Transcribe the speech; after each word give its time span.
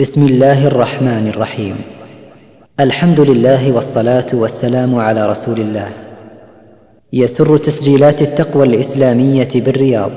بسم 0.00 0.26
الله 0.26 0.66
الرحمن 0.66 1.28
الرحيم. 1.28 1.76
الحمد 2.80 3.20
لله 3.20 3.72
والصلاة 3.72 4.26
والسلام 4.32 4.94
على 4.96 5.30
رسول 5.30 5.60
الله. 5.60 5.88
يسر 7.12 7.56
تسجيلات 7.56 8.22
التقوى 8.22 8.66
الإسلامية 8.66 9.48
بالرياض. 9.54 10.10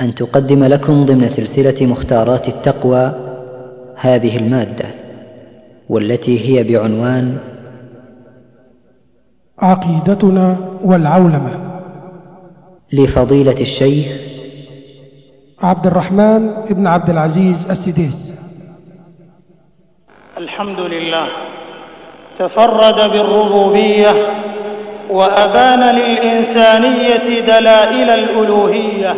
أن 0.00 0.14
تقدم 0.14 0.64
لكم 0.64 1.04
ضمن 1.04 1.28
سلسلة 1.28 1.86
مختارات 1.86 2.48
التقوى 2.48 3.12
هذه 3.96 4.36
المادة 4.36 4.86
والتي 5.88 6.34
هي 6.48 6.64
بعنوان 6.64 7.36
عقيدتنا 9.58 10.56
والعولمة. 10.84 11.80
لفضيلة 12.92 13.60
الشيخ 13.60 14.20
عبد 15.62 15.86
الرحمن 15.86 16.50
بن 16.70 16.86
عبد 16.86 17.10
العزيز 17.10 17.70
السديس. 17.70 18.37
الحمد 20.38 20.80
لله. 20.80 21.26
تفرد 22.38 23.10
بالربوبية 23.12 24.10
وأبان 25.10 25.80
للإنسانية 25.80 27.40
دلائل 27.40 28.10
الألوهية. 28.10 29.14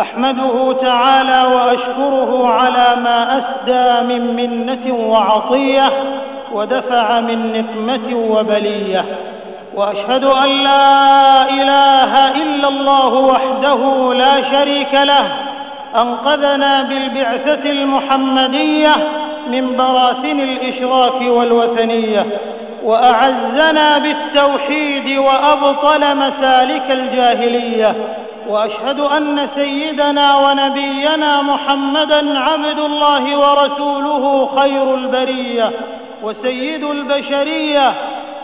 أحمده 0.00 0.76
تعالى 0.82 1.54
وأشكره 1.54 2.48
على 2.48 3.00
ما 3.02 3.38
أسدى 3.38 4.06
من 4.14 4.36
منة 4.36 4.94
وعطية 4.94 5.92
ودفع 6.52 7.20
من 7.20 7.52
نقمة 7.52 8.16
وبلية. 8.16 9.04
وأشهد 9.74 10.24
أن 10.24 10.48
لا 10.64 11.42
إله 11.48 12.42
إلا 12.42 12.68
الله 12.68 13.14
وحده 13.14 14.14
لا 14.14 14.42
شريك 14.42 14.94
له. 14.94 15.24
أنقذنا 15.96 16.82
بالبعثة 16.82 17.70
المحمدية 17.70 18.90
من 19.50 19.76
براثن 19.76 20.40
الإشراك 20.40 21.20
والوثنية 21.20 22.26
وأعزنا 22.84 23.98
بالتوحيد 23.98 25.18
وأبطل 25.18 26.16
مسالك 26.16 26.90
الجاهلية 26.90 27.94
وأشهد 28.48 29.00
أن 29.00 29.46
سيدنا 29.46 30.36
ونبينا 30.36 31.42
محمدا 31.42 32.38
عبد 32.38 32.78
الله 32.78 33.38
ورسوله 33.38 34.46
خير 34.46 34.94
البرية 34.94 35.70
وسيد 36.22 36.84
البشرية 36.84 37.94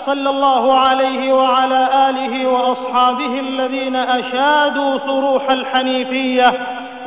صلى 0.07 0.31
الله 0.31 0.79
عليه 0.79 1.33
وعلى 1.33 1.89
آله 2.11 2.47
وأصحابه 2.47 3.41
الذين 3.41 3.97
أشادوا 3.97 4.98
صروح 4.98 5.51
الحنيفية 5.51 6.53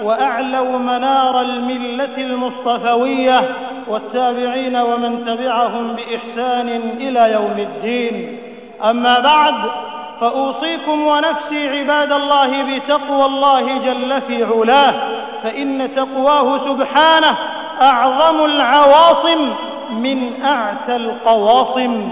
وأعلوا 0.04 0.78
منار 0.78 1.42
الملة 1.42 2.18
المصطفوية 2.18 3.42
والتابعين 3.90 4.76
ومن 4.78 5.26
تبعهم 5.26 5.96
بإحسان 5.96 6.70
إلى 6.98 7.32
يوم 7.32 7.56
الدين. 7.58 8.38
أما 8.90 9.20
بعد 9.20 9.54
فأوصيكم 10.22 11.08
ونفسي 11.08 11.70
عباد 11.80 12.12
الله 12.12 12.64
بتقوى 12.64 13.26
الله 13.26 13.78
جل 13.78 14.22
في 14.22 14.44
علاه 14.44 14.94
فإن 15.44 15.92
تقواه 15.96 16.58
سبحانه 16.58 17.36
أعظم 17.82 18.46
العواصم 18.46 19.54
من 19.90 20.44
أعتى 20.44 20.96
القواصم. 20.96 22.10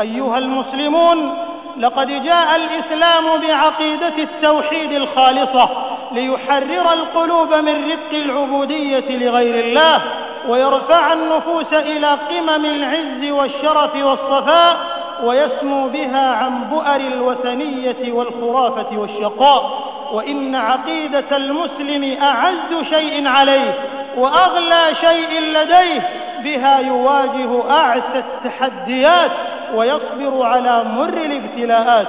أيها 0.00 0.38
المسلمون 0.38 1.34
لقد 1.78 2.22
جاء 2.22 2.56
الإسلام 2.56 3.24
بعقيدة 3.48 4.12
التوحيد 4.18 4.92
الخالصة 4.92 5.68
ليحرر 6.12 6.92
القلوب 6.92 7.54
من 7.54 7.90
رق 7.90 8.12
العبودية 8.12 9.04
لغير 9.08 9.64
الله 9.64 10.00
ويرفع 10.48 11.12
النفوس 11.12 11.72
إلى 11.72 12.06
قمم 12.06 12.64
العز 12.64 13.30
والشرف 13.30 13.96
والصفاء 13.96 14.76
ويسمو 15.22 15.88
بها 15.88 16.34
عن 16.34 16.64
بؤر 16.64 16.96
الوثنية 16.96 18.12
والخرافة 18.12 18.98
والشقاء. 18.98 19.88
وإن 20.12 20.54
عقيدة 20.54 21.36
المسلم 21.36 22.22
أعز 22.22 22.82
شيء 22.82 23.28
عليه 23.28 23.74
وأغلى 24.16 24.94
شيء 24.94 25.40
لديه 25.40 26.08
بها 26.44 26.78
يواجه 26.78 27.70
اعتى 27.70 28.18
التحديات 28.18 29.30
ويصبر 29.74 30.42
على 30.42 30.84
مر 30.84 31.08
الابتلاءات 31.08 32.06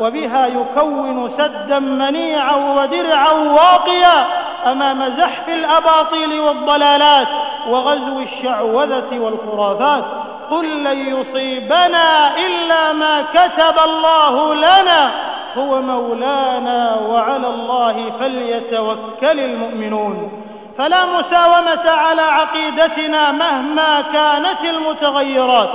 وبها 0.00 0.46
يكون 0.46 1.28
سدا 1.28 1.78
منيعا 1.78 2.56
ودرعا 2.56 3.32
واقيا 3.32 4.26
أمام 4.66 5.08
زحف 5.08 5.48
الأباطيل 5.48 6.40
والضلالات. 6.40 7.28
وغزو 7.68 8.20
الشعوذة 8.20 9.18
والخرافات 9.18 10.04
قل 10.50 10.84
لن 10.84 10.98
يصيبنا 10.98 12.36
إلا 12.46 12.92
ما 12.92 13.22
كتب 13.22 13.74
الله 13.84 14.54
لنا 14.54 15.10
هو 15.58 15.82
مولانا 15.82 16.94
وعلى 16.94 17.46
الله 17.46 18.12
فليتوكل 18.20 19.40
المؤمنون 19.40 20.32
فلا 20.78 21.04
مساومة 21.04 21.90
على 21.90 22.22
عقيدتنا 22.22 23.32
مهما 23.32 24.00
كانت 24.00 24.64
المتغيرات 24.64 25.68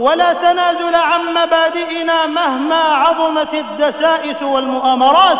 ولا 0.00 0.32
تنازل 0.32 0.94
عن 0.94 1.20
مبادئنا 1.34 2.26
مهما 2.26 2.82
عظمت 2.82 3.54
الدسائس 3.54 4.42
والمؤامرات 4.42 5.38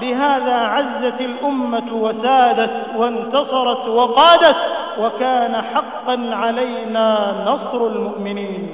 بهذا 0.00 0.56
عزت 0.56 1.20
الأمة 1.20 1.92
وسادت 1.92 2.70
وانتصرت 2.96 3.88
وقادت 3.88 4.56
وكان 4.98 5.62
حقا 5.74 6.30
علينا 6.32 7.34
نصر 7.46 7.86
المؤمنين. 7.86 8.68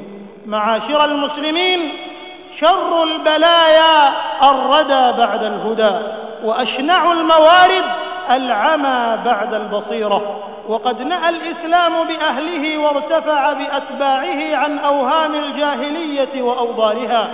معاشر 0.46 1.04
المسلمين 1.04 1.92
شر 2.58 3.02
البلايا 3.02 4.08
الردى 4.42 5.18
بعد 5.18 5.44
الهدى 5.44 5.96
وأشنع 6.44 7.12
الموارد 7.12 7.84
العمى 8.30 9.18
بعد 9.24 9.54
البصيرة. 9.54 10.42
وقد 10.68 11.02
نأى 11.02 11.28
الإسلام 11.28 11.92
بأهله 12.04 12.78
وارتفع 12.78 13.52
بأتباعه 13.52 14.56
عن 14.56 14.78
أوهام 14.78 15.34
الجاهلية 15.34 16.42
وأوضارها 16.42 17.28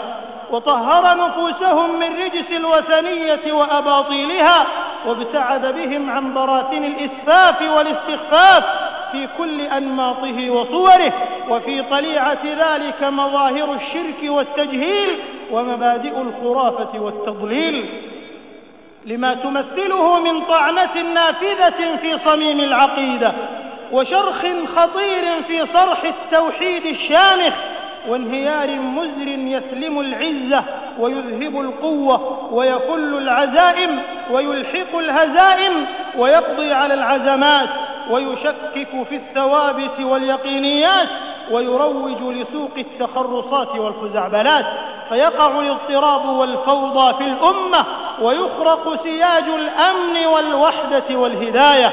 وطهر 0.50 1.16
نفوسهم 1.16 1.98
من 1.98 2.22
رجس 2.24 2.50
الوثنية 2.50 3.52
وأباطيلها 3.52 4.66
وابتعد 5.06 5.66
بهم 5.74 6.10
عن 6.10 6.34
براثن 6.34 6.84
الإسفاف 6.84 7.62
والاستخفاف 7.76 8.64
في 9.12 9.28
كل 9.38 9.60
أنماطه 9.60 10.50
وصوره 10.50 11.12
وفي 11.48 11.82
طليعة 11.82 12.38
ذلك 12.44 13.02
مظاهر 13.02 13.74
الشرك 13.74 14.30
والتجهيل 14.30 15.18
ومبادئ 15.50 16.20
الخرافة 16.20 17.00
والتضليل. 17.00 18.02
لما 19.06 19.34
تمثله 19.34 20.20
من 20.20 20.40
طعنة 20.40 21.02
نافذة 21.14 21.96
في 21.96 22.18
صميم 22.18 22.60
العقيدة 22.60 23.32
وشرخ 23.92 24.46
خطير 24.76 25.42
في 25.48 25.66
صرح 25.66 26.02
التوحيد 26.04 26.86
الشامخ 26.86 27.54
وانهيار 28.08 28.70
مزر 28.80 29.28
يثلم 29.28 30.00
العزة 30.00 30.64
ويذهب 30.98 31.60
القوة 31.60 32.48
ويفل 32.52 33.14
العزائم 33.18 34.02
ويلحق 34.30 34.98
الهزائم 34.98 35.86
ويقضي 36.18 36.72
على 36.72 36.94
العزمات 36.94 37.68
ويشكك 38.10 38.88
في 39.08 39.16
الثوابت 39.16 40.00
واليقينيات 40.00 41.08
ويروج 41.50 42.22
لسوق 42.22 42.70
التخرصات 42.78 43.76
والخزعبلات 43.76 44.66
فيقع 45.08 45.60
الاضطراب 45.60 46.28
والفوضى 46.28 47.14
في 47.14 47.24
الأمة 47.24 47.84
ويخرق 48.22 49.02
سياج 49.02 49.44
الأمن 49.44 50.26
والوحدة 50.34 51.16
والهداية 51.16 51.90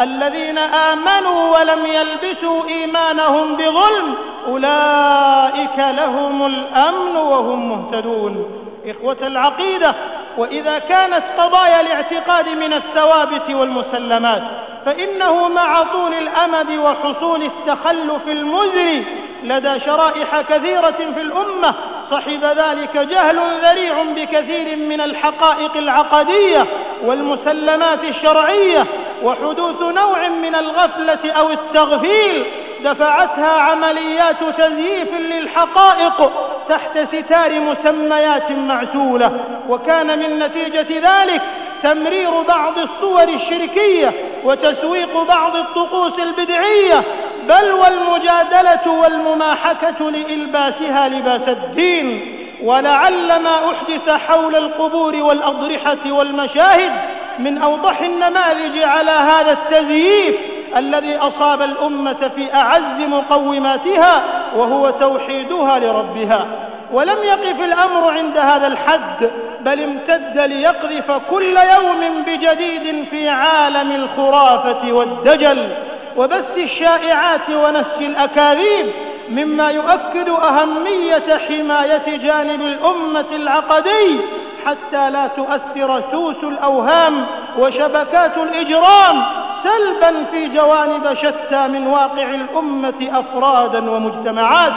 الذين 0.00 0.58
آمنوا 0.58 1.58
ولم 1.58 1.86
يلبسوا 1.86 2.68
إيمانهم 2.68 3.56
بظلم 3.56 4.14
أولئك 4.48 5.78
لهم 5.78 6.46
الأمن 6.46 7.16
وهم 7.16 7.68
مهتدون. 7.68 8.62
إخوة 8.86 9.16
العقيدة 9.22 9.94
وإذا 10.38 10.78
كانت 10.78 11.22
قضايا 11.38 11.80
الاعتقاد 11.80 12.48
من 12.48 12.72
الثوابت 12.72 13.50
والمسلمات 13.50 14.42
فإنه 14.86 15.48
مع 15.48 15.82
طول 15.82 16.14
الأمد 16.14 16.70
وحصول 16.70 17.42
التخلف 17.42 18.28
المزري 18.28 19.04
لدى 19.42 19.78
شرائح 19.78 20.40
كثيرة 20.40 21.12
في 21.14 21.20
الأمة 21.20 21.74
صحب 22.10 22.44
ذلك 22.44 22.96
جهل 22.96 23.38
ذريع 23.62 24.02
بكثير 24.02 24.76
من 24.76 25.00
الحقائق 25.00 25.76
العقدية 25.76 26.66
والمسلمات 27.04 28.04
الشرعية 28.04 28.86
وحدوث 29.22 29.82
نوع 29.82 30.28
من 30.28 30.54
الغفلة 30.54 31.32
أو 31.32 31.50
التغفيل 31.50 32.44
دفعتها 32.84 33.60
عمليات 33.60 34.36
تزييف 34.58 35.14
للحقائق 35.14 36.32
تحت 36.68 36.98
ستار 36.98 37.60
مسميات 37.60 38.50
معسولة 38.50 39.32
وكان 39.68 40.18
من 40.18 40.38
نتيجة 40.38 40.86
ذلك 40.90 41.42
تمرير 41.82 42.42
بعض 42.42 42.78
الصور 42.78 43.28
الشركية 43.28 44.12
وتسويق 44.44 45.22
بعض 45.22 45.56
الطقوس 45.56 46.18
البدعية 46.18 47.02
بل 47.48 47.72
والمجادلة 47.72 48.92
والمماحكة 48.92 50.10
لإلباسها 50.10 51.08
لباس 51.08 51.48
الدين. 51.48 52.38
ولعل 52.62 53.42
ما 53.42 53.70
أحدث 53.70 54.10
حول 54.10 54.56
القبور 54.56 55.16
والأضرحة 55.16 55.98
والمشاهد 56.06 56.92
من 57.38 57.62
أوضح 57.62 58.00
النماذج 58.00 58.82
على 58.82 59.10
هذا 59.10 59.52
التزييف. 59.52 60.36
الذي 60.76 61.16
أصاب 61.16 61.62
الأمة 61.62 62.30
في 62.36 62.54
أعز 62.54 63.00
مقوماتها 63.00 64.22
وهو 64.56 64.90
توحيدها 64.90 65.78
لربها. 65.78 66.46
ولم 66.92 67.18
يقف 67.22 67.60
الأمر 67.60 68.10
عند 68.10 68.38
هذا 68.38 68.66
الحد 68.66 69.30
بل 69.60 69.82
امتد 69.82 70.38
ليقذف 70.38 71.10
كل 71.30 71.56
يوم 71.56 72.22
بجديد 72.26 73.04
في 73.10 73.28
عالم 73.28 73.92
الخرافة 73.92 74.92
والدجل 74.92 75.68
وبث 76.16 76.58
الشائعات 76.58 77.50
ونسج 77.50 78.02
الأكاذيب 78.02 78.86
مما 79.30 79.70
يؤكد 79.70 80.28
أهمية 80.28 81.38
حماية 81.48 82.16
جانب 82.16 82.62
الأمة 82.62 83.24
العقدي 83.32 84.18
حتى 84.66 85.10
لا 85.10 85.26
تؤثر 85.26 86.02
سوس 86.12 86.44
الأوهام 86.44 87.26
وشبكات 87.58 88.36
الإجرام 88.36 89.22
سلبا 89.62 90.24
في 90.24 90.48
جوانب 90.48 91.14
شتى 91.14 91.68
من 91.68 91.86
واقع 91.86 92.34
الأمة 92.34 93.08
أفرادا 93.12 93.90
ومجتمعات 93.90 94.72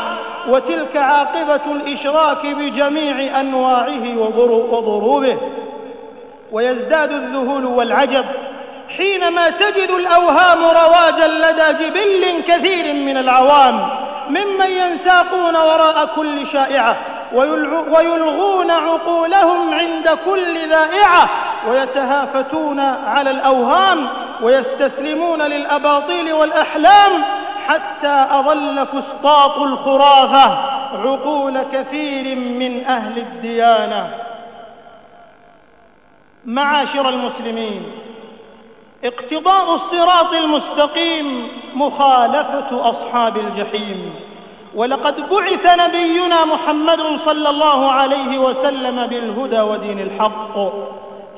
وتلك 0.49 0.97
عاقبة 0.97 1.71
الإشراك 1.71 2.45
بجميع 2.45 3.39
أنواعه 3.39 4.17
وضروبه 4.71 5.37
ويزداد 6.51 7.11
الذهول 7.11 7.65
والعجب 7.65 8.25
حينما 8.97 9.49
تجد 9.49 9.89
الأوهام 9.89 10.59
رواجا 10.63 11.27
لدى 11.27 11.83
جبل 11.85 12.41
كثير 12.47 12.93
من 12.93 13.17
العوام 13.17 13.89
ممن 14.29 14.71
ينساقون 14.71 15.55
وراء 15.55 16.09
كل 16.15 16.47
شائعة 16.47 16.97
ويلغون 17.91 18.71
عقولهم 18.71 19.73
عند 19.73 20.09
كل 20.25 20.69
ذائعة 20.69 21.29
ويتهافتون 21.69 22.79
على 22.79 23.31
الأوهام 23.31 24.07
ويستسلمون 24.41 25.41
للأباطيل 25.41 26.33
والأحلام 26.33 27.11
حتى 27.67 28.27
أظل 28.31 28.87
فسطاط 28.87 29.57
الخرافة 29.57 30.57
عقول 31.03 31.63
كثير 31.63 32.35
من 32.35 32.85
أهل 32.85 33.17
الديانة. 33.17 34.09
معاشر 36.45 37.09
المسلمين 37.09 37.91
اقتضاء 39.03 39.75
الصراط 39.75 40.33
المستقيم 40.33 41.47
مخالفة 41.75 42.89
أصحاب 42.89 43.37
الجحيم. 43.37 44.15
ولقد 44.75 45.29
بعث 45.29 45.79
نبينا 45.79 46.45
محمد 46.45 47.01
صلى 47.25 47.49
الله 47.49 47.91
عليه 47.91 48.37
وسلم 48.37 49.05
بالهدى 49.05 49.61
ودين 49.61 49.99
الحق. 49.99 50.57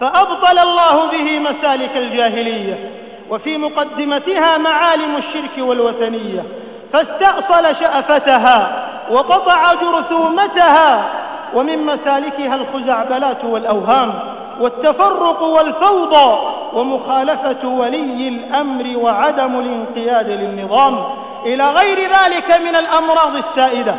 فأبطل 0.02 0.60
الله 0.60 1.12
به 1.12 1.40
مسالك 1.40 1.98
الجاهلية 1.98 2.92
وفي 3.30 3.58
مقدمتها 3.58 4.58
معالم 4.58 5.16
الشرك 5.18 5.58
والوثنية. 5.58 6.44
فاستأصل 6.94 7.76
شأفتها 7.76 8.88
وقطع 9.12 9.74
جرثومتها 9.74 11.04
ومن 11.54 11.86
مسالكها 11.86 12.56
الخزعبلات 12.56 13.44
والأوهام 13.44 14.14
والتفرق 14.60 15.42
والفوضى 15.42 16.40
ومخالفة 16.74 17.68
ولي 17.68 18.28
الأمر 18.28 18.98
وعدم 18.98 19.60
الانقياد 19.60 20.30
للنظام. 20.30 21.04
إلى 21.46 21.72
غير 21.72 21.98
ذلك 21.98 22.52
من 22.62 22.76
الأمراض 22.76 23.36
السائدة. 23.36 23.96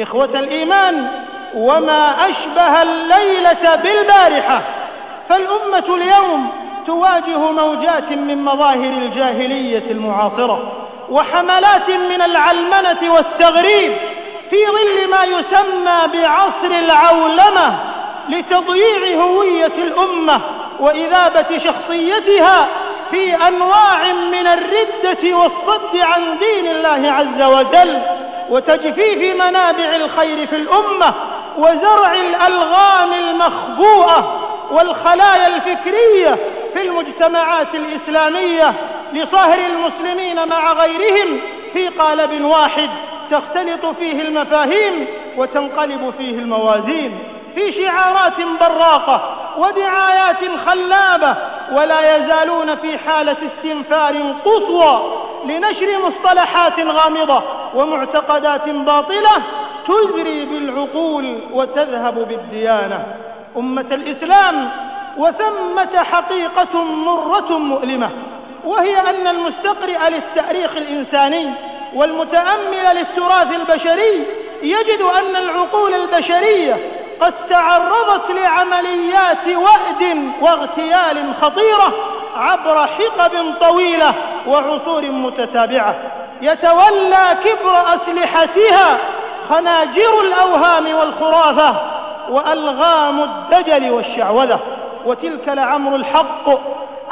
إخوة 0.00 0.30
الإيمان 0.34 1.06
وما 1.54 2.28
أشبه 2.28 2.82
الليلة 2.82 3.74
بالبارحة. 3.74 4.60
فالأمة 5.28 5.94
اليوم 5.96 6.50
تواجه 6.86 7.52
موجات 7.52 8.12
من 8.12 8.44
مظاهر 8.44 8.92
الجاهلية 8.92 9.90
المعاصرة 9.90 10.72
وحملات 11.10 11.90
من 11.90 12.22
العلمنة 12.22 13.14
والتغريب 13.14 13.92
في 14.50 14.56
ظل 14.66 15.10
ما 15.10 15.24
يسمى 15.24 16.20
بعصر 16.20 16.70
العولمة 16.70 17.78
لتضييع 18.28 19.22
هوية 19.22 19.72
الأمة 19.78 20.40
وإذابة 20.80 21.58
شخصيتها 21.58 22.66
في 23.10 23.34
أنواع 23.48 24.12
من 24.12 24.46
الردة 24.46 25.36
والصد 25.36 25.96
عن 25.96 26.38
دين 26.38 26.66
الله 26.66 27.12
عز 27.12 27.42
وجل 27.42 27.98
وتجفيف 28.50 29.34
منابع 29.34 29.96
الخير 29.96 30.46
في 30.46 30.56
الأمة 30.56 31.14
وزرع 31.58 32.14
الألغام 32.14 33.12
المخبوءة 33.12 34.45
والخلايا 34.70 35.46
الفكرية 35.56 36.38
في 36.74 36.82
المجتمعات 36.82 37.74
الإسلامية 37.74 38.74
لصهر 39.12 39.58
المسلمين 39.58 40.48
مع 40.48 40.72
غيرهم 40.72 41.40
في 41.72 41.88
قالب 41.88 42.44
واحد 42.44 42.90
تختلط 43.30 43.86
فيه 43.86 44.22
المفاهيم 44.22 45.06
وتنقلب 45.36 46.14
فيه 46.18 46.38
الموازين 46.38 47.18
في 47.54 47.72
شعارات 47.72 48.40
براقة 48.60 49.36
ودعايات 49.58 50.58
خلابة 50.66 51.36
ولا 51.72 52.16
يزالون 52.16 52.76
في 52.76 52.98
حالة 52.98 53.36
استنفار 53.46 54.34
قصوى 54.44 55.02
لنشر 55.44 55.86
مصطلحات 56.06 56.80
غامضة 56.80 57.42
ومعتقدات 57.74 58.68
باطلة 58.68 59.42
تزري 59.88 60.44
بالعقول 60.44 61.40
وتذهب 61.52 62.28
بالديانة. 62.28 63.06
أمة 63.56 63.86
الإسلام 63.90 64.70
وثمة 65.16 66.02
حقيقة 66.02 66.84
مرة 66.84 67.58
مؤلمة 67.58 68.10
وهي 68.64 69.00
أن 69.00 69.26
المستقرئ 69.26 70.10
للتأريخ 70.10 70.76
الإنساني 70.76 71.50
والمتأمل 71.94 72.96
للتراث 72.96 73.56
البشري 73.56 74.26
يجد 74.62 75.00
أن 75.00 75.36
العقول 75.36 75.94
البشرية 75.94 76.76
قد 77.20 77.34
تعرضت 77.50 78.30
لعمليات 78.30 79.46
وأد 79.46 80.32
واغتيال 80.40 81.34
خطيرة 81.42 81.92
عبر 82.36 82.86
حقب 82.86 83.54
طويلة 83.60 84.14
وعصور 84.46 85.02
متتابعة. 85.02 85.96
يتولى 86.42 87.38
كبر 87.44 87.94
أسلحتها 87.94 88.98
خناجر 89.48 90.20
الأوهام 90.20 90.94
والخرافة. 90.94 91.95
وألغام 92.30 93.20
الدجل 93.22 93.90
والشعوذة 93.90 94.60
وتلك 95.06 95.48
لعمر 95.48 95.96
الحق. 95.96 96.48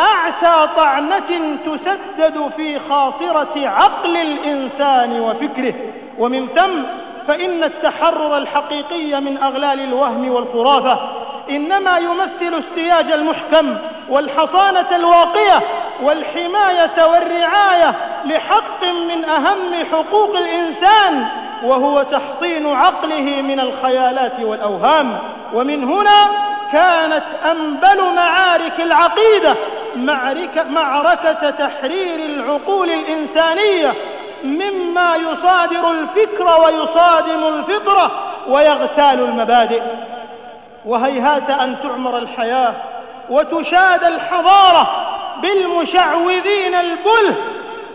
أعتى 0.00 0.68
طعنة 0.76 1.56
تسدد 1.66 2.50
في 2.56 2.78
خاصرة 2.78 3.68
عقل 3.68 4.16
الإنسان 4.16 5.20
وفكره. 5.20 5.74
ومن 6.18 6.48
ثم 6.48 6.82
فإن 7.28 7.64
التحرر 7.64 8.36
الحقيقي 8.36 9.20
من 9.20 9.42
أغلال 9.42 9.80
الوهم 9.80 10.30
والخرافة. 10.30 10.98
إنما 11.50 11.98
يمثل 11.98 12.54
السياج 12.54 13.10
المحكم 13.10 13.76
والحصانة 14.08 14.96
الواقية 14.96 15.62
والحماية 16.02 17.04
والرعاية 17.12 17.94
لحق 18.24 18.84
من 18.84 19.24
أهم 19.24 19.84
حقوق 19.92 20.36
الإنسان. 20.36 21.26
وهو 21.64 22.02
تحصين 22.02 22.66
عقله 22.66 23.42
من 23.42 23.60
الخيالات 23.60 24.40
والأوهام. 24.40 25.18
ومن 25.54 25.84
هنا 25.84 26.26
كانت 26.72 27.24
أنبل 27.50 28.14
معارك 28.16 28.80
العقيدة 28.80 29.54
معركة 30.70 31.50
تحرير 31.50 32.30
العقول 32.30 32.90
الإنسانية. 32.90 33.94
مما 34.44 35.16
يصادر 35.16 35.90
الفكر 35.90 36.60
ويصادم 36.60 37.44
الفطرة 37.44 38.10
ويغتال 38.48 39.20
المبادئ. 39.20 39.82
وهيهات 40.84 41.50
أن 41.50 41.76
تعمر 41.82 42.18
الحياة 42.18 42.72
وتشاد 43.30 44.04
الحضارة 44.04 44.86
بالمشعوذين 45.42 46.74
البله 46.74 47.36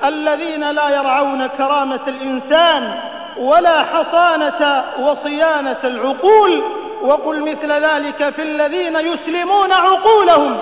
الذين 0.04 0.72
لا 0.72 0.90
يرعون 0.90 1.48
كرامة 1.48 2.00
الإنسان. 2.08 3.00
ولا 3.40 3.84
حصانة 3.84 4.86
وصيانة 5.00 5.78
العقول 5.84 6.62
وقل 7.02 7.42
مثل 7.42 7.72
ذلك 7.72 8.30
في 8.30 8.42
الذين 8.42 8.96
يسلمون 8.96 9.72
عقولهم 9.72 10.58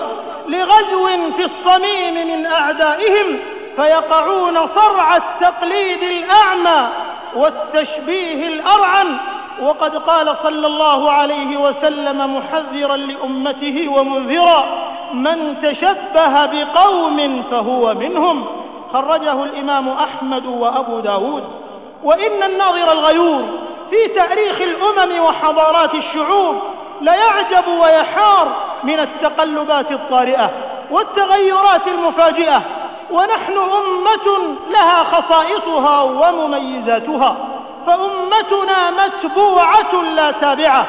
لغزو 0.48 1.06
في 1.36 1.44
الصميم 1.44 2.28
من 2.28 2.46
أعدائهم 2.46 3.38
فيقعون 3.76 4.66
صرع 4.66 5.16
التقليد 5.16 6.02
الأعمى 6.02 6.88
والتشبيه 7.36 8.46
الأرعن. 8.46 9.16
وقد 9.62 9.96
قال 9.96 10.36
صلى 10.36 10.66
الله 10.66 11.10
عليه 11.10 11.56
وسلم 11.56 12.36
محذرا 12.36 12.96
لأمته 12.96 13.88
ومنذرا 13.88 14.64
من 15.12 15.60
تشبه 15.62 16.46
بقوم 16.46 17.42
فهو 17.50 17.94
منهم 17.94 18.46
خرجه 18.92 19.44
الإمام 19.44 19.88
أحمد 19.88 20.46
وأبو 20.46 21.00
داود. 21.00 21.44
وإن 22.02 22.42
الناظر 22.42 22.92
الغيور 22.92 23.42
في 23.90 24.08
تاريخ 24.08 24.60
الأمم 24.60 25.24
وحضارات 25.24 25.94
الشعوب 25.94 26.62
ليعجب 27.00 27.68
ويحار 27.80 28.48
من 28.84 29.00
التقلبات 29.00 29.92
الطارئة 29.92 30.50
والتغيرات 30.90 31.86
المفاجئة 31.86 32.62
ونحن 33.10 33.56
أمة 33.56 34.56
لها 34.70 35.04
خصائصها 35.04 36.02
ومميزاتها 36.02 37.36
فأمتنا 37.86 38.90
متبوعة 38.90 40.02
لا 40.14 40.30
تابعة 40.30 40.86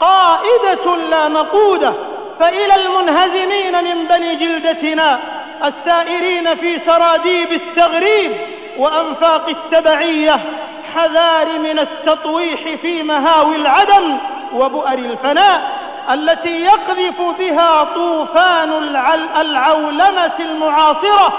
قائدة 0.00 0.96
لا 1.10 1.28
مقودة 1.28 1.92
فإلى 2.40 2.74
المنهزمين 2.74 3.84
من 3.84 4.06
بني 4.06 4.34
جلدتنا 4.34 5.18
السائرين 5.64 6.54
في 6.54 6.78
سراديب 6.78 7.52
التغريب 7.52 8.32
وأنفاق 8.78 9.48
التبعية 9.48 10.40
حذار 10.94 11.58
من 11.58 11.78
التطويح 11.78 12.60
في 12.82 13.02
مهاوي 13.02 13.56
العدم 13.56 14.18
وبؤر 14.54 14.98
الفناء 14.98 15.78
التي 16.12 16.64
يقذف 16.64 17.20
بها 17.38 17.84
طوفان 17.84 18.72
العولمة 19.40 20.32
المعاصرة 20.40 21.32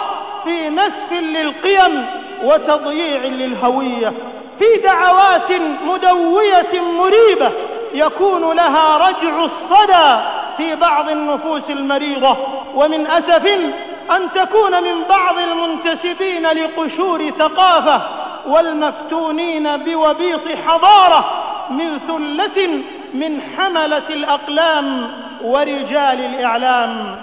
في 0.44 0.70
نسف 0.70 1.12
للقيم 1.12 2.06
وتضييع 2.44 3.24
للهوية. 3.24 4.14
في 4.60 4.82
دعوات 4.84 5.52
مدوية 5.86 6.82
مريبة 6.82 7.52
يكون 7.94 8.56
لها 8.56 8.98
رجع 8.98 9.44
الصدى 9.44 10.22
في 10.58 10.76
بعض 10.76 11.10
النفوس 11.10 11.64
المريضة. 11.70 12.38
ومن 12.76 13.08
أسف 13.08 13.74
أن 14.12 14.32
تكون 14.32 14.84
من 14.84 15.04
بعض 15.10 15.36
المنتسبين 15.38 16.48
لقشور 16.48 17.30
ثقافة 17.30 18.02
والمفتونين 18.48 19.78
بوبيص 19.78 20.42
حضارة 20.68 21.26
من 21.70 22.00
ثلة 22.08 22.82
من 23.14 23.42
حملة 23.58 24.10
الأقلام 24.10 25.12
ورجال 25.44 26.26
الإعلام. 26.26 27.16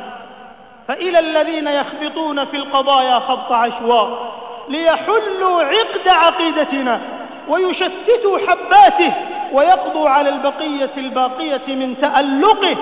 فإلى 0.89 1.19
الذين 1.19 1.69
يخبطون 1.69 2.45
في 2.45 2.57
القضايا 2.57 3.19
خبط 3.19 3.53
عشواء 3.53 4.33
ليحلوا 4.69 5.63
عقد 5.63 6.09
عقيدتنا 6.09 7.01
ويشتتوا 7.49 8.39
حباته 8.39 9.13
ويقضوا 9.53 10.09
على 10.09 10.29
البقية 10.29 10.91
الباقية 10.97 11.75
من 11.75 11.97
تألقه 12.01 12.77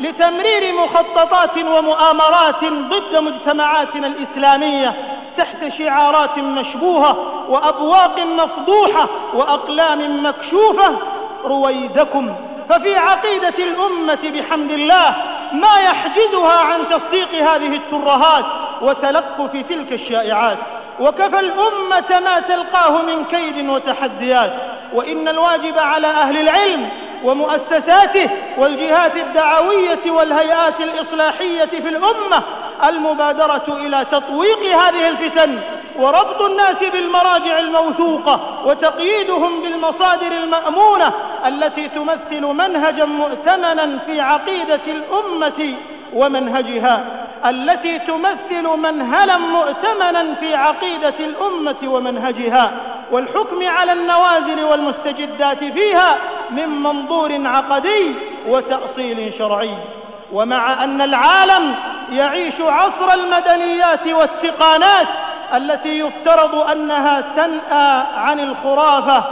لتمرير 0.00 0.74
مخططات 0.74 1.58
ومؤامرات 1.58 2.64
ضد 2.64 3.16
مجتمعاتنا 3.16 4.06
الإسلامية 4.06 4.94
تحت 5.36 5.68
شعارات 5.68 6.38
مشبوهة 6.38 7.16
وأبواق 7.48 8.20
مفضوحة 8.20 9.08
وأقلام 9.34 10.26
مكشوفة. 10.26 10.96
رويدكم. 11.44 12.34
ففي 12.68 12.96
عقيدة 12.96 13.54
الأمة 13.58 14.18
بحمد 14.34 14.70
الله 14.70 15.14
ما 15.52 15.80
يحجزها 15.84 16.58
عن 16.58 16.80
تصديق 16.90 17.34
هذه 17.34 17.76
الترهات 17.76 18.44
وتلقف 18.82 19.52
تلك 19.68 19.92
الشائعات. 19.92 20.58
وكفى 21.00 21.38
الأمة 21.40 22.20
ما 22.24 22.40
تلقاه 22.40 23.02
من 23.02 23.24
كيد 23.24 23.68
وتحديات. 23.68 24.52
وإن 24.92 25.28
الواجب 25.28 25.78
على 25.78 26.06
أهل 26.06 26.36
العلم 26.36 26.88
ومؤسساته 27.24 28.30
والجهات 28.58 29.16
الدعوية 29.16 30.10
والهيئات 30.10 30.80
الإصلاحية 30.80 31.64
في 31.64 31.88
الأمة 31.88 32.42
المبادرة 32.88 33.64
إلى 33.68 34.06
تطويق 34.12 34.58
هذه 34.62 35.08
الفتن 35.08 35.58
وربط 35.98 36.42
الناس 36.42 36.84
بالمراجع 36.92 37.58
الموثوقة 37.58 38.40
وتقييدهم 38.66 39.62
بالمصادر 39.62 40.32
المأمونة 40.32 41.12
التي 41.46 41.88
تمثل 41.88 42.40
منهجا 42.40 43.04
مؤتمنا 43.04 43.98
في 44.06 44.20
عقيدة 44.20 44.80
الأمة 44.86 45.74
ومنهجها. 46.14 47.04
التي 47.46 47.98
تمثل 47.98 48.62
منهلا 48.78 49.36
مؤتمنا 49.36 50.34
في 50.34 50.54
عقيدة 50.54 51.14
الأمة 51.20 51.76
ومنهجها 51.84 52.72
والحكم 53.10 53.68
على 53.68 53.92
النوازل 53.92 54.64
والمستجدات 54.64 55.64
فيها 55.64 56.16
من 56.50 56.68
منظور 56.68 57.40
عقدي 57.44 58.14
وتأصيل 58.46 59.34
شرعي. 59.34 59.74
ومع 60.32 60.84
أن 60.84 61.00
العالم 61.00 61.74
يعيش 62.12 62.60
عصر 62.60 63.12
المدنيات 63.14 64.06
والتقانات 64.06 65.06
التي 65.54 65.98
يفترض 65.98 66.70
أنها 66.70 67.20
تنأى 67.36 68.02
عن 68.16 68.40
الخرافة 68.40 69.24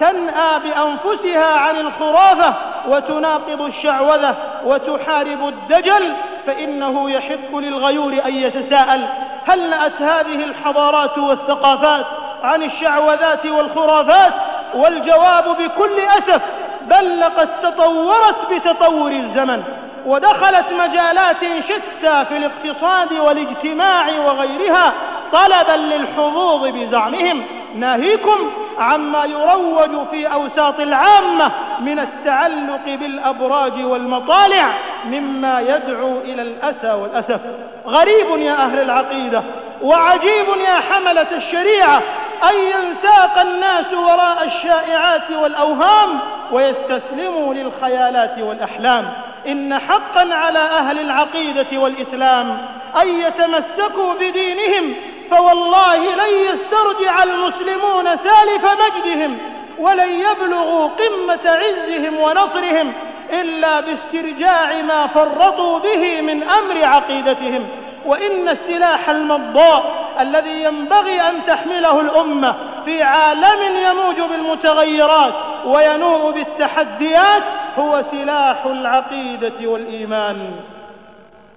تنأى 0.00 0.60
بأنفسها 0.60 1.58
عن 1.58 1.76
الخرافة 1.76 2.54
وتناقض 2.88 3.60
الشعوذة 3.62 4.34
وتحارب 4.64 5.48
الدجل 5.48 6.14
فإنه 6.46 7.10
يحق 7.10 7.56
للغيور 7.56 8.12
أن 8.26 8.34
يتساءل 8.34 9.06
هل 9.46 9.70
نأت 9.70 10.02
هذه 10.02 10.44
الحضارات 10.44 11.18
والثقافات 11.18 12.06
عن 12.42 12.62
الشعوذات 12.62 13.46
والخرافات 13.46 14.32
والجواب 14.74 15.44
بكل 15.44 15.98
أسف 15.98 16.42
بل 16.82 17.20
لقد 17.20 17.48
تطورت 17.62 18.52
بتطور 18.52 19.10
الزمن 19.10 19.62
ودخلت 20.06 20.64
مجالات 20.80 21.36
شتى 21.60 22.24
في 22.24 22.36
الاقتصاد 22.36 23.12
والاجتماع 23.12 24.06
وغيرها 24.26 24.92
طلبا 25.32 25.76
للحظوظ 25.76 26.66
بزعمهم. 26.66 27.44
ناهيكم 27.74 28.52
عما 28.78 29.24
يروج 29.24 30.06
في 30.10 30.26
أوساط 30.26 30.80
العامة 30.80 31.50
من 31.80 31.98
التعلق 31.98 32.84
بالأبراج 32.86 33.84
والمطالع 33.84 34.68
مما 35.04 35.60
يدعو 35.60 36.18
إلى 36.18 36.42
الأسى 36.42 36.92
والأسف. 36.92 37.40
غريب 37.86 38.38
يا 38.38 38.52
أهل 38.52 38.78
العقيدة 38.78 39.42
وعجيب 39.82 40.46
يا 40.68 40.74
حملة 40.74 41.36
الشريعة 41.36 42.02
أن 42.50 42.54
ينساق 42.54 43.38
الناس 43.40 43.92
وراء 43.94 44.44
الشائعات 44.44 45.30
والأوهام 45.30 46.18
ويستسلموا 46.52 47.54
للخيالات 47.54 48.38
والأحلام. 48.38 49.12
إن 49.46 49.78
حقا 49.78 50.34
على 50.34 50.58
أهل 50.58 51.00
العقيدة 51.00 51.78
والإسلام 51.78 52.58
أن 53.02 53.08
يتمسكوا 53.08 54.14
بدينهم 54.14 54.94
فوالله 55.30 55.96
لن 55.96 56.34
يسترجع 56.34 57.22
المسلمون 57.22 58.04
سالف 58.04 58.64
مجدهم 58.64 59.38
ولن 59.78 60.08
يبلغوا 60.10 60.86
قمة 60.86 61.40
عزهم 61.44 62.20
ونصرهم 62.20 62.92
إلا 63.32 63.80
باسترجاع 63.80 64.82
ما 64.82 65.06
فرطوا 65.06 65.78
به 65.78 66.20
من 66.20 66.42
أمر 66.42 66.84
عقيدتهم. 66.84 67.68
وإن 68.06 68.48
السلاح 68.48 69.10
المضاء 69.10 69.82
الذي 70.20 70.62
ينبغي 70.62 71.20
أن 71.20 71.34
تحمله 71.46 72.00
الأمة 72.00 72.54
في 72.84 73.02
عالم 73.02 73.76
يموج 73.90 74.30
بالمتغيرات 74.30 75.34
وينوء 75.66 76.30
بالتحديات 76.30 77.42
هو 77.78 78.02
سلاح 78.10 78.66
العقيدة 78.66 79.66
والإيمان. 79.66 80.50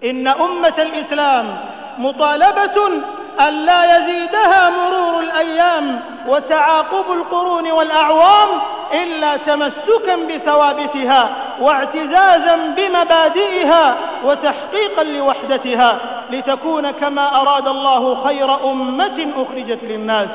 إن 0.03 0.27
أمة 0.27 0.73
الإسلام 0.77 1.57
مطالبة 1.97 3.01
ألا 3.39 3.97
يزيدها 3.97 4.69
مرور 4.69 5.19
الأيام 5.19 6.01
وتعاقب 6.27 7.11
القرون 7.11 7.71
والأعوام 7.71 8.49
إلا 8.93 9.37
تمسكا 9.37 10.15
بثوابتها 10.15 11.29
واعتزازا 11.61 12.55
بمبادئها 12.77 13.95
وتحقيقا 14.25 15.03
لوحدتها 15.03 15.97
لتكون 16.29 16.91
كما 16.91 17.41
أراد 17.41 17.67
الله 17.67 18.23
خير 18.23 18.71
أمة 18.71 19.27
أخرجت 19.37 19.79
للناس. 19.83 20.29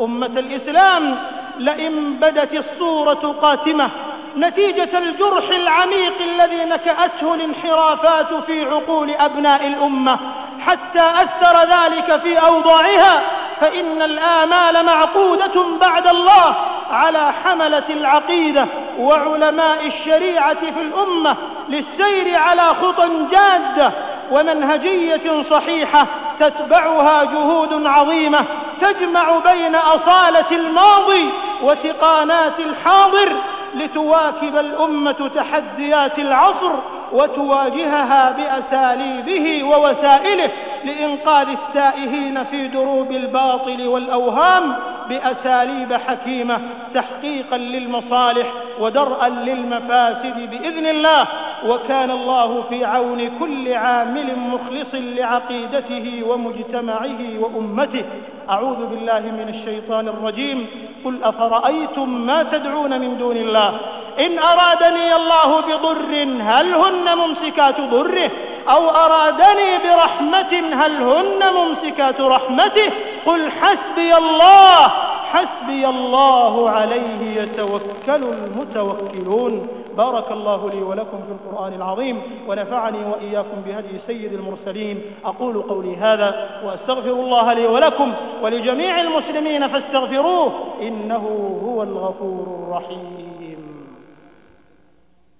أمة 0.00 0.26
الإسلام 0.26 1.16
لئن 1.58 2.14
بدت 2.14 2.54
الصورة 2.54 3.36
قاتمة 3.42 3.90
نتيجة 4.36 4.98
الجرح 4.98 5.48
العميق 5.48 6.14
الذي 6.20 6.64
نكأته 6.64 7.34
الانحرافات 7.34 8.34
في 8.46 8.64
عقول 8.64 9.10
أبناء 9.10 9.66
الأمة. 9.66 10.18
حتى 10.60 11.00
أثر 11.00 11.58
ذلك 11.58 12.20
في 12.20 12.38
أوضاعها 12.38 13.22
فإن 13.60 14.02
الآمال 14.02 14.86
معقودة 14.86 15.78
بعد 15.80 16.06
الله 16.06 16.56
على 16.90 17.32
حملة 17.44 17.84
العقيدة 17.90 18.66
وعلماء 18.98 19.86
الشريعة 19.86 20.54
في 20.54 20.80
الأمة 20.80 21.36
للسير 21.68 22.38
على 22.38 22.62
خطى 22.62 23.08
جادة 23.30 23.92
ومنهجية 24.30 25.42
صحيحة 25.50 26.06
تتبعها 26.40 27.24
جهود 27.24 27.86
عظيمة 27.86 28.44
تجمع 28.80 29.38
بين 29.38 29.74
أصالة 29.74 30.50
الماضي 30.50 31.28
وتقانات 31.62 32.60
الحاضر 32.60 33.32
لتواكب 33.74 34.56
الأمة 34.56 35.30
تحديات 35.34 36.18
العصر 36.18 36.72
وتواجهها 37.14 38.30
بأساليبه 38.32 39.64
ووسائله 39.64 40.50
لإنقاذ 40.84 41.48
التائهين 41.48 42.44
في 42.44 42.68
دروب 42.68 43.10
الباطل 43.12 43.88
والأوهام 43.88 44.76
بأساليب 45.08 45.92
حكيمة 45.92 46.60
تحقيقا 46.94 47.56
للمصالح 47.56 48.52
ودرءا 48.80 49.28
للمفاسد 49.28 50.50
بإذن 50.50 50.86
الله. 50.86 51.26
وكان 51.66 52.10
الله 52.10 52.62
في 52.62 52.84
عون 52.84 53.38
كل 53.38 53.72
عامل 53.72 54.38
مخلص 54.38 54.94
لعقيدته 54.94 56.22
ومجتمعه 56.26 57.18
وأمته. 57.40 58.04
أعوذ 58.50 58.86
بالله 58.86 59.20
من 59.20 59.48
الشيطان 59.48 60.08
الرجيم. 60.08 60.66
قل 61.04 61.24
أفرأيتم 61.24 62.26
ما 62.26 62.42
تدعون 62.42 63.00
من 63.00 63.18
دون 63.18 63.36
الله؟ 63.36 63.80
إن 64.20 64.38
أرادني 64.38 65.14
الله 65.16 65.60
بضر 65.60 66.14
هل 66.42 66.74
هن 66.74 67.18
ممسكات 67.18 67.80
ضره؟ 67.80 68.30
أو 68.68 68.90
أرادني 68.90 69.78
برحمة 69.84 70.74
هل 70.74 71.02
هن 71.02 71.40
ممسكات 71.54 72.20
رحمته؟ 72.20 72.90
قل 73.26 73.50
حسبي 73.50 74.16
الله 74.16 74.88
حسبي 75.32 75.88
الله 75.88 76.70
عليه 76.70 77.42
يتوكل 77.42 78.24
المتوكلون. 78.32 79.66
بارك 79.96 80.32
الله 80.32 80.70
لي 80.70 80.82
ولكم 80.82 81.18
في 81.18 81.32
القرآن 81.32 81.72
العظيم 81.72 82.22
ونفعني 82.48 83.04
وإياكم 83.04 83.60
بهدي 83.66 83.98
سيد 83.98 84.32
المرسلين. 84.32 85.02
أقول 85.24 85.62
قولي 85.62 85.96
هذا 85.96 86.60
وأستغفر 86.64 87.10
الله 87.10 87.52
لي 87.52 87.66
ولكم 87.66 88.12
ولجميع 88.42 89.00
المسلمين 89.00 89.68
فاستغفروه 89.68 90.52
إنه 90.80 91.58
هو 91.64 91.82
الغفور 91.82 92.46
الرحيم. 92.60 93.24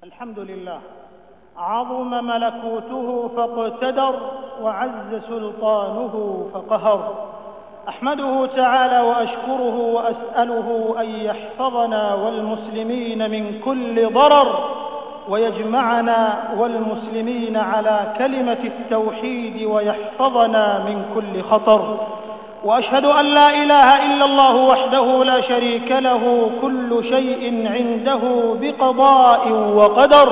الحمد 0.05 0.39
لله. 0.39 0.81
عظم 1.57 2.11
ملكوته 2.11 3.31
فاقتدر 3.37 4.21
وعز 4.63 5.15
سلطانه 5.29 6.47
فقهر. 6.55 7.29
أحمده 7.89 8.47
تعالى 8.57 9.01
وأشكره 9.01 9.77
وأسأله 9.77 10.95
أن 11.01 11.07
يحفظنا 11.11 12.15
والمسلمين 12.15 13.31
من 13.31 13.61
كل 13.65 14.13
ضرر 14.13 14.69
ويجمعنا 15.29 16.35
والمسلمين 16.59 17.57
على 17.57 18.15
كلمة 18.19 18.59
التوحيد 18.65 19.65
ويحفظنا 19.65 20.79
من 20.79 21.05
كل 21.15 21.43
خطر. 21.43 21.97
وأشهد 22.65 23.05
أن 23.05 23.25
لا 23.25 23.51
إله 23.51 24.15
إلا 24.15 24.25
الله 24.25 24.57
وحده 24.57 25.25
لا 25.25 25.41
شريك 25.41 25.93
له 25.93 26.51
كل 26.63 27.05
شيء 27.05 27.69
عنده 27.73 28.21
بقضاء 28.61 29.49
وقدر. 29.53 30.29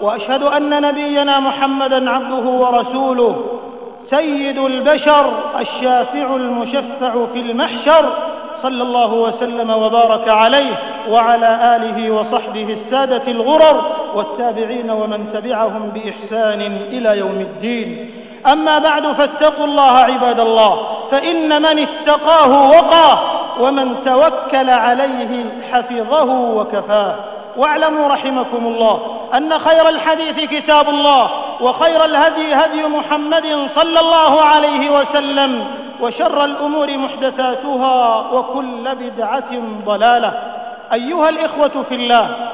وأشهد 0.00 0.42
أن 0.42 0.82
نبينا 0.82 1.40
محمدا 1.40 2.10
عبده 2.10 2.50
ورسوله 2.50 3.51
سيد 4.12 4.58
البشر 4.58 5.32
الشافع 5.60 6.36
المشفع 6.36 7.26
في 7.32 7.40
المحشر 7.40 8.12
صلى 8.62 8.82
الله 8.82 9.12
وسلم 9.12 9.70
وبارك 9.70 10.28
عليه 10.28 10.74
وعلى 11.10 11.76
آله 11.76 12.10
وصحبه 12.10 12.72
السادة 12.72 13.22
الغرر 13.28 13.84
والتابعين 14.14 14.90
ومن 14.90 15.28
تبعهم 15.32 15.90
بإحسان 15.94 16.60
إلى 16.90 17.18
يوم 17.18 17.40
الدين. 17.40 18.10
أما 18.46 18.78
بعد 18.78 19.06
فاتقوا 19.06 19.64
الله 19.64 19.92
عباد 19.98 20.40
الله 20.40 20.86
فإن 21.10 21.62
من 21.62 21.78
اتقاه 21.78 22.70
وقاه 22.70 23.18
ومن 23.60 23.94
توكل 24.04 24.70
عليه 24.70 25.44
حفظه 25.72 26.40
وكفاه. 26.40 27.14
واعلموا 27.56 28.08
رحمكم 28.08 28.66
الله 28.66 29.00
أن 29.34 29.58
خير 29.58 29.88
الحديث 29.88 30.40
كتاب 30.50 30.88
الله 30.88 31.30
وخير 31.62 32.04
الهدي 32.04 32.54
هدي 32.54 32.82
محمد 32.86 33.68
صلى 33.74 34.00
الله 34.00 34.40
عليه 34.42 34.90
وسلم 34.90 35.66
وشر 36.00 36.44
الأمور 36.44 36.98
محدثاتها 36.98 38.20
وكل 38.32 38.94
بدعة 38.94 39.50
ضلالة. 39.86 40.32
أيها 40.92 41.28
الإخوة 41.28 41.84
في 41.88 41.94
الله 41.94 42.50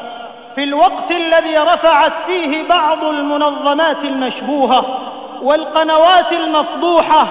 في 0.55 0.65
الوقت 0.65 1.11
الذي 1.11 1.59
رفعت 1.59 2.13
فيه 2.27 2.69
بعض 2.69 3.05
المنظمات 3.05 4.05
المشبوهة 4.05 4.85
والقنوات 5.43 6.33
المفضوحة 6.33 7.27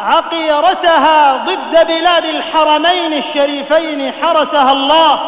عقيرتها 0.00 1.36
ضد 1.36 1.86
بلاد 1.86 2.24
الحرمين 2.24 3.12
الشريفين 3.12 4.12
حرسها 4.22 4.72
الله 4.72 5.18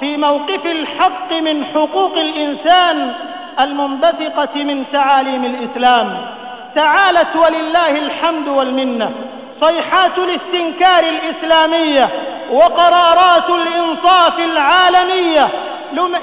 في 0.00 0.16
موقف 0.16 0.66
الحق 0.66 1.32
من 1.32 1.64
حقوق 1.64 2.18
الإنسان 2.18 3.14
المنبثقة 3.60 4.64
من 4.64 4.84
تعاليم 4.92 5.44
الإسلام. 5.44 6.26
تعالت 6.74 7.36
ولله 7.36 7.90
الحمد 7.90 8.48
والمنة. 8.48 9.10
صيحات 9.60 10.18
الاستنكار 10.18 11.04
الإسلامية 11.04 12.08
وقرارات 12.50 13.50
الإنصاف 13.50 14.38
العالمية 14.38 15.48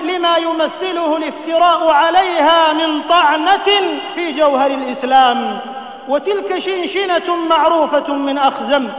لما 0.04 0.38
يمثله 0.38 1.18
الافتراء 1.18 1.90
عليها 1.92 2.74
من 2.74 3.02
طعنة 3.10 3.98
في 4.16 4.32
جوهر 4.32 4.72
الإسلام. 4.72 5.60
وتلك 6.08 6.60
شنشنة 6.60 7.36
معروفة 7.50 8.14
من 8.14 8.38
أخزم. 8.38 8.90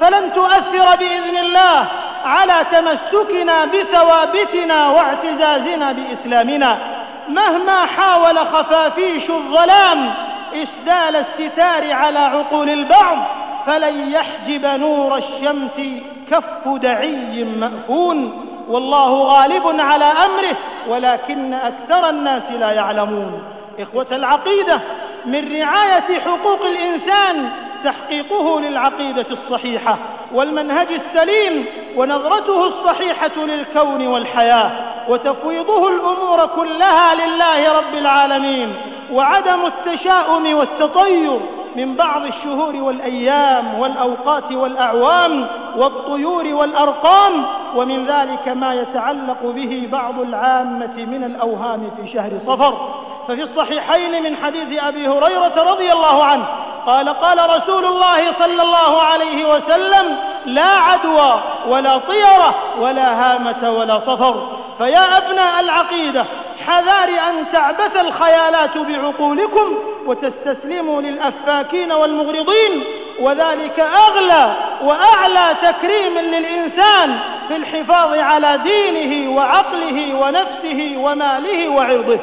فلن 0.00 0.32
تؤثر 0.34 0.96
بإذن 0.96 1.36
الله 1.36 1.86
على 2.24 2.54
تمسكنا 2.72 3.64
بثوابتنا 3.64 4.88
واعتزازنا 4.88 5.92
بإسلامنا. 5.92 6.78
مهما 7.34 7.86
حاول 7.86 8.38
خفافيش 8.38 9.30
الظلام 9.30 10.14
إسدال 10.54 11.16
الستار 11.16 11.92
على 11.92 12.18
عقول 12.18 12.70
البعض 12.70 13.18
فلن 13.66 14.12
يحجب 14.12 14.66
نور 14.66 15.16
الشمس 15.16 16.02
كف 16.30 16.68
دعي 16.68 17.44
مأفون. 17.44 18.46
والله 18.68 19.22
غالب 19.22 19.80
على 19.80 20.04
أمره 20.04 20.56
ولكن 20.88 21.54
أكثر 21.54 22.08
الناس 22.08 22.52
لا 22.52 22.72
يعلمون. 22.72 23.42
إخوة 23.80 24.06
العقيدة 24.12 24.80
من 25.26 25.60
رعاية 25.60 26.20
حقوق 26.20 26.62
الإنسان 26.64 27.50
تحقيقه 27.84 28.60
للعقيدة 28.60 29.26
الصحيحة 29.30 29.98
والمنهج 30.32 30.86
السليم 30.92 31.66
ونظرته 31.96 32.66
الصحيحة 32.66 33.36
للكون 33.36 34.06
والحياة. 34.06 34.70
وتفويضه 35.10 35.88
الأمور 35.88 36.46
كلها 36.46 37.14
لله 37.14 37.78
رب 37.78 37.94
العالمين 37.94 38.74
وعدم 39.12 39.66
التشاؤم 39.66 40.54
والتطير 40.54 41.40
من 41.76 41.96
بعض 41.96 42.26
الشهور 42.26 42.76
والأيام 42.76 43.80
والأوقات 43.80 44.52
والأعوام 44.52 45.46
والطيور 45.76 46.46
والأرقام 46.46 47.46
ومن 47.76 48.06
ذلك 48.06 48.48
ما 48.48 48.74
يتعلق 48.74 49.42
به 49.42 49.88
بعض 49.92 50.20
العامة 50.20 50.96
من 50.96 51.24
الأوهام 51.24 51.90
في 51.96 52.12
شهر 52.12 52.32
صفر. 52.46 52.74
ففي 53.28 53.42
الصحيحين 53.42 54.22
من 54.22 54.36
حديث 54.36 54.82
أبي 54.82 55.08
هريرة 55.08 55.72
رضي 55.72 55.92
الله 55.92 56.24
عنه 56.24 56.44
قال 56.86 57.08
قال 57.08 57.56
رسول 57.56 57.84
الله 57.84 58.32
صلى 58.32 58.62
الله 58.62 59.02
عليه 59.02 59.54
وسلم 59.54 60.16
لا 60.46 60.70
عدوى 60.76 61.40
ولا 61.68 61.98
طيرة 61.98 62.54
ولا 62.80 63.34
هامة 63.34 63.70
ولا 63.70 63.98
صفر. 63.98 64.59
فيا 64.80 65.18
أبناء 65.18 65.60
العقيدة 65.60 66.24
حذار 66.66 67.08
أن 67.08 67.44
تعبث 67.52 67.96
الخيالات 67.96 68.78
بعقولكم 68.78 69.78
وتستسلموا 70.06 71.02
للأفاكين 71.02 71.92
والمغرضين 71.92 72.84
وذلك 73.20 73.80
أغلى 73.80 74.52
وأعلى 74.84 75.56
تكريم 75.62 76.18
للإنسان 76.18 77.18
في 77.48 77.56
الحفاظ 77.56 78.18
على 78.18 78.58
دينه 78.64 79.36
وعقله 79.36 80.14
ونفسه 80.14 80.94
وماله 80.96 81.68
وعرضه. 81.68 82.18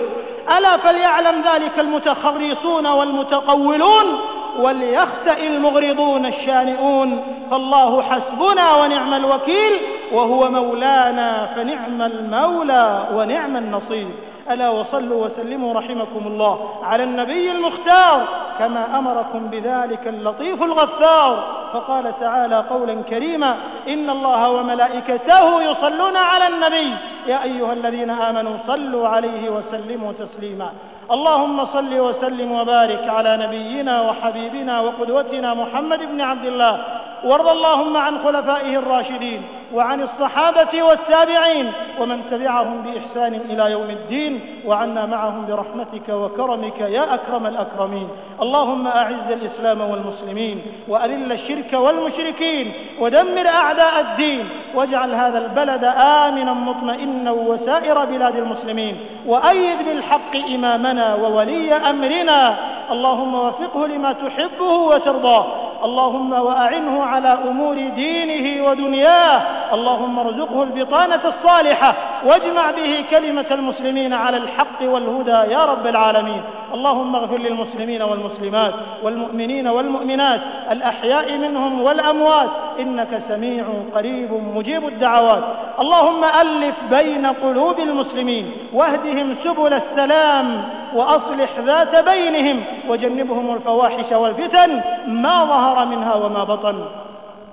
ألا 0.58 0.78
فليعلم 0.78 1.44
ذلك 1.54 1.80
المتخرصون 1.80 2.88
والمتقولون 2.88 4.20
وليخسأ 4.60 5.38
المغرضون 5.44 6.26
الشانئون. 6.26 7.38
فالله 7.52 8.02
حسبنا 8.02 8.76
ونعم 8.76 9.14
الوكيل. 9.14 9.74
وهو 10.14 10.52
مولانا 10.52 11.46
فنعم 11.46 12.02
المولى 12.02 13.08
ونعم 13.14 13.58
النصير. 13.58 14.08
ألا 14.52 14.70
وصلوا 14.70 15.26
وسلموا 15.26 15.74
رحمكم 15.74 16.28
الله 16.28 16.70
على 16.84 17.04
النبي 17.04 17.52
المختار 17.52 18.22
كما 18.60 19.00
أمركم 19.00 19.48
بذلك 19.48 20.08
اللطيف 20.08 20.64
الغفار. 20.64 21.44
فقال 21.74 22.20
تعالى 22.20 22.56
قولا 22.56 23.02
كريما 23.02 23.56
إن 23.88 24.10
الله 24.10 24.50
وملائكته 24.50 25.62
يصلون 25.64 26.18
على 26.18 26.48
النبي. 26.48 26.92
يا 27.28 27.44
أيها 27.44 27.74
الذين 27.74 28.10
آمنوا 28.10 28.58
صلوا 28.68 29.08
عليه 29.08 29.50
وسلموا 29.50 30.12
تسليما. 30.20 30.70
اللهم 31.12 31.66
صل 31.66 32.00
وسلم 32.00 32.52
وبارك 32.52 33.10
على 33.10 33.38
نبينا 33.38 34.02
وحبيبنا 34.02 34.80
وقدوتنا 34.80 35.54
محمد 35.54 36.00
بن 36.00 36.22
عبد 36.22 36.46
الله. 36.46 36.80
وارض 37.24 37.48
اللهم 37.48 37.98
عن 37.98 38.18
خلفائه 38.24 38.76
الراشدين. 38.76 39.42
وعن 39.74 40.02
الصحابة 40.02 40.84
والتابعين 40.84 41.72
ومن 42.00 42.26
تبعهم 42.26 42.82
بإحسان 42.82 43.34
إلى 43.34 43.72
يوم 43.72 43.90
الدين 43.90 44.62
وعنا 44.66 45.06
معهم 45.06 45.46
برحمتك 45.46 46.10
وكرمك 46.10 46.80
يا 46.80 47.14
أكرم 47.14 47.48
الأكرمين. 47.48 48.08
اللهم 48.42 48.88
أعز 48.88 49.32
الإسلام 49.32 49.82
والمسلمين 49.82 50.62
وأذل 50.88 51.32
الشرك 51.32 51.74
والمشركين 51.74 52.72
ودمر 53.00 53.48
أعداء 53.48 54.00
الدين 54.00 54.50
واجعل 54.76 55.14
هذا 55.14 55.38
البلد 55.38 55.84
آمنا 55.98 56.54
مطمئنا 56.54 57.32
وسائر 57.32 58.06
بلاد 58.06 58.36
المسلمين 58.36 58.98
وأيد 59.26 59.78
بالحق 59.86 60.36
إمامنا 60.36 61.16
وولي 61.16 61.74
أمرنا. 61.74 62.56
اللهم 62.92 63.36
وفقه 63.36 63.88
لما 63.88 64.14
تحبه 64.14 64.72
وترضاه. 64.72 65.46
اللهم 65.84 66.34
وأعنه 66.34 67.04
على 67.04 67.28
أمور 67.28 67.76
دينه 67.96 68.70
ودنياه. 68.70 69.42
اللهم 69.74 70.20
ارزقه 70.20 70.64
البطانة 70.64 71.22
الصالحة. 71.26 71.94
واجمع 72.26 72.72
به 72.72 73.06
كلمة 73.10 73.46
المسلمين 73.52 74.14
على 74.14 74.38
الحق 74.38 74.82
والهدى 74.82 75.54
يا 75.54 75.66
رب 75.66 75.88
العالمين. 75.88 76.42
اللهم 76.74 77.16
اغفر 77.16 77.38
للمسلمين 77.38 78.02
والمسلمات 78.02 78.74
والمؤمنين 79.04 79.68
والمؤمنات. 79.68 80.42
الأحياء 80.72 81.38
منهم 81.38 81.82
والأموات. 81.82 82.50
إنك 82.80 83.18
سميع 83.18 83.66
قريب 83.96 84.34
مجيب 84.56 84.88
الدعوات. 84.88 85.44
اللهم 85.80 86.24
ألف 86.24 86.76
بين 86.90 87.26
قلوب 87.26 87.80
المسلمين. 87.80 88.52
واهدهم 88.74 89.34
سبل 89.34 89.74
السلام. 89.74 90.77
وأصلح 90.94 91.50
ذات 91.60 91.96
بينهم 91.96 92.64
وجنبهم 92.90 93.54
الفواحش 93.54 94.12
والفتن 94.12 94.82
ما 95.08 95.46
ظهر 95.46 95.86
منها 95.86 96.16
وما 96.16 96.44
بطن. 96.44 96.86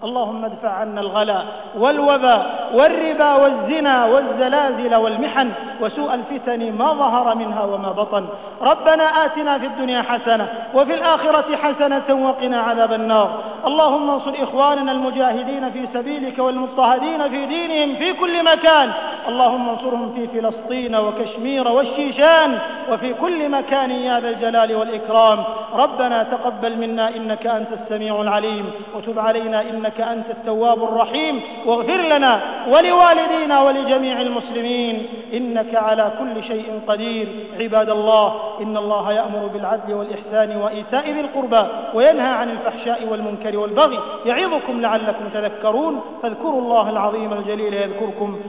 اللهم 0.04 0.44
ادفع 0.44 0.68
عنا 0.68 1.00
الغلا 1.00 1.42
والوباء 1.78 2.70
والربا 2.74 3.34
والزنا 3.34 4.04
والزلازل 4.04 4.94
والمحن 4.94 5.50
وسوء 5.80 6.14
الفتن 6.14 6.72
ما 6.72 6.92
ظهر 6.92 7.34
منها 7.34 7.62
وما 7.62 7.92
بطن. 7.92 8.26
ربنا 8.62 9.02
آتنا 9.02 9.58
في 9.58 9.66
الدنيا 9.66 10.02
حسنة 10.02 10.48
وفي 10.74 10.94
الآخرة 10.94 11.56
حسنة 11.56 12.26
وقنا 12.26 12.60
عذاب 12.60 12.92
النار. 12.92 13.30
اللهم 13.66 14.10
انصر 14.10 14.32
إخواننا 14.42 14.92
المجاهدين 14.92 15.70
في 15.70 15.86
سبيلك 15.86 16.38
والمضطهدين 16.38 17.28
في 17.28 17.46
دينهم 17.46 17.94
في 17.94 18.12
كل 18.12 18.44
مكان. 18.44 18.92
اللهم 19.28 19.68
انصرهم 19.68 20.14
في 20.14 20.26
فلسطين 20.26 20.96
وكشمير 20.96 21.68
والشيشان 21.68 22.58
وفي 22.92 23.14
كل 23.14 23.48
مكان 23.48 23.90
يا 23.90 24.20
ذا 24.20 24.28
الجلال 24.28 24.74
والإكرام. 24.74 25.44
ربنا 25.74 26.22
تقبل 26.22 26.76
منا 26.76 27.16
إنك 27.16 27.46
أنت 27.46 27.72
السميع 27.72 28.22
العليم 28.22 28.70
وتب 28.96 29.18
علينا 29.18 29.60
إنك 29.60 30.00
أنت 30.00 30.30
التواب 30.30 30.84
الرحيم. 30.84 31.40
واغفر 31.66 32.00
لنا 32.16 32.40
ولوالدينا 32.68 33.62
ولجميع 33.62 34.20
المسلمين 34.20 35.06
إنك 35.32 35.74
على 35.74 36.12
كل 36.18 36.42
شيء 36.42 36.80
قدير. 36.88 37.46
عباد 37.60 37.90
الله 37.90 38.34
إن 38.62 38.76
الله 38.76 39.12
يأمر 39.12 39.46
بالعدل 39.54 39.94
والإحسان 39.94 40.56
وإيتاء 40.56 41.10
ذي 41.10 41.20
القربى 41.20 41.68
وينهى 41.94 42.32
عن 42.32 42.50
الفحشاء 42.50 43.06
والمنكر 43.10 43.58
والبغي. 43.58 43.98
يعظكم 44.26 44.80
لعلكم 44.80 45.28
تذكرون. 45.34 46.00
فاذكروا 46.22 46.60
الله 46.60 46.90
العظيم 46.90 47.32
الجليل 47.32 47.74
يذكركم. 47.74 48.40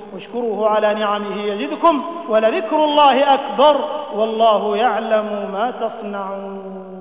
على 0.68 0.94
نعمه 0.94 1.44
يزدكم 1.44 2.04
ولذكر 2.30 2.86
الله 2.86 3.34
أكبر 3.34 3.76
والله 4.16 4.78
يعلم 4.78 5.50
ما 5.54 5.72
تصنعون 5.72 6.95